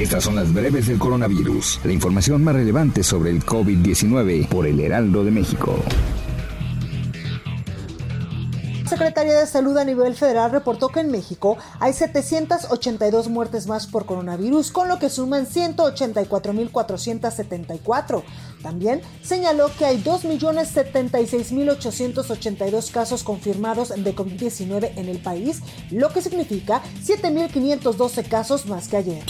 [0.00, 1.80] Estas son las breves del coronavirus.
[1.84, 5.76] La información más relevante sobre el COVID-19 por el Heraldo de México.
[8.88, 14.06] Secretaría de Salud a nivel federal reportó que en México hay 782 muertes más por
[14.06, 18.22] coronavirus, con lo que suman 184.474.
[18.62, 26.80] También señaló que hay 2.076.882 casos confirmados de COVID-19 en el país, lo que significa
[27.04, 29.22] 7.512 casos más que ayer.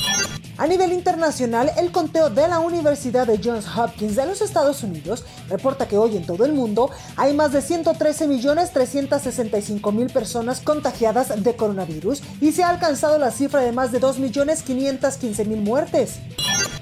[0.60, 5.24] A nivel internacional, el conteo de la Universidad de Johns Hopkins de los Estados Unidos
[5.48, 12.22] reporta que hoy en todo el mundo hay más de 113.365.000 personas contagiadas de coronavirus
[12.42, 16.18] y se ha alcanzado la cifra de más de 2.515.000 muertes.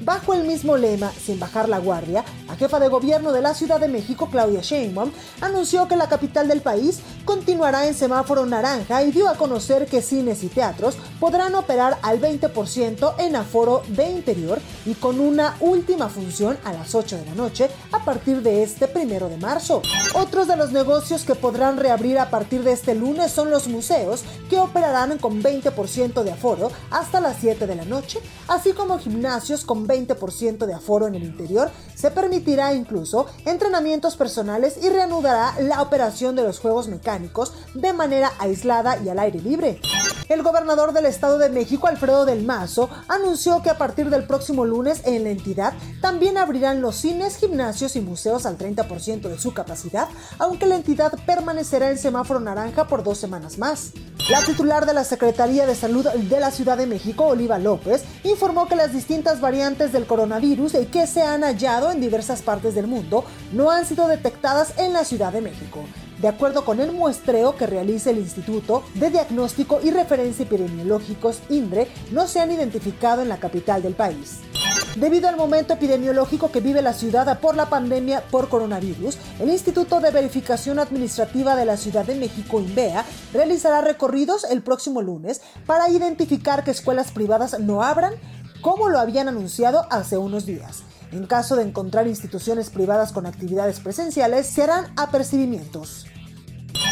[0.00, 2.24] Bajo el mismo lema, sin bajar la guardia,
[2.58, 6.60] jefa de gobierno de la Ciudad de México, Claudia Sheinbaum, anunció que la capital del
[6.60, 11.98] país continuará en semáforo naranja y dio a conocer que cines y teatros podrán operar
[12.02, 17.26] al 20% en aforo de interior y con una última función a las 8 de
[17.26, 19.82] la noche a partir de este primero de marzo.
[20.14, 24.24] Otros de los negocios que podrán reabrir a partir de este lunes son los museos,
[24.48, 29.64] que operarán con 20% de aforo hasta las 7 de la noche, así como gimnasios
[29.64, 31.70] con 20% de aforo en el interior.
[31.94, 32.10] Se
[32.48, 38.98] permitirá incluso entrenamientos personales y reanudará la operación de los juegos mecánicos de manera aislada
[39.04, 39.78] y al aire libre.
[40.30, 44.64] El gobernador del Estado de México, Alfredo del Mazo, anunció que a partir del próximo
[44.64, 49.52] lunes en la entidad también abrirán los cines, gimnasios y museos al 30% de su
[49.52, 50.08] capacidad,
[50.38, 53.92] aunque la entidad permanecerá en semáforo naranja por dos semanas más.
[54.28, 58.68] La titular de la Secretaría de Salud de la Ciudad de México, Oliva López, informó
[58.68, 63.24] que las distintas variantes del coronavirus que se han hallado en diversas partes del mundo
[63.52, 65.82] no han sido detectadas en la Ciudad de México
[66.20, 71.88] de acuerdo con el muestreo que realiza el Instituto de Diagnóstico y Referencia Epidemiológicos INDRE,
[72.10, 74.40] no se han identificado en la capital del país.
[74.98, 80.00] Debido al momento epidemiológico que vive la ciudad por la pandemia por coronavirus, el Instituto
[80.00, 85.88] de Verificación Administrativa de la Ciudad de México, INVEA, realizará recorridos el próximo lunes para
[85.88, 88.14] identificar que escuelas privadas no abran,
[88.60, 90.82] como lo habían anunciado hace unos días.
[91.12, 96.06] En caso de encontrar instituciones privadas con actividades presenciales, se harán apercibimientos.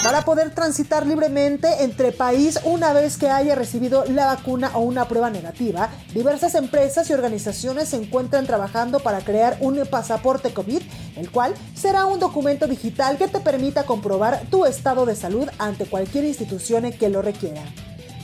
[0.02, 5.08] Para poder transitar libremente entre país una vez que haya recibido la vacuna o una
[5.08, 10.82] prueba negativa, diversas empresas y organizaciones se encuentran trabajando para crear un pasaporte COVID,
[11.16, 15.86] el cual será un documento digital que te permita comprobar tu estado de salud ante
[15.86, 17.62] cualquier institución que lo requiera.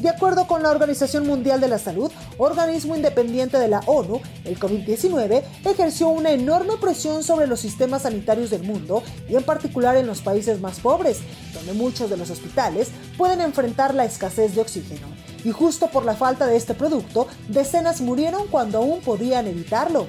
[0.03, 4.59] De acuerdo con la Organización Mundial de la Salud, organismo independiente de la ONU, el
[4.59, 10.07] COVID-19 ejerció una enorme presión sobre los sistemas sanitarios del mundo y en particular en
[10.07, 11.21] los países más pobres,
[11.55, 15.07] donde muchos de los hospitales pueden enfrentar la escasez de oxígeno.
[15.45, 20.07] Y justo por la falta de este producto, decenas murieron cuando aún podían evitarlo